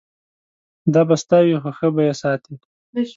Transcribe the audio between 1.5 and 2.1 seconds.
خو ښه به